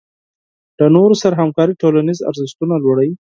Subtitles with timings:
[0.79, 3.13] له نورو سره همکاري ټولنیز ارزښتونه لوړوي.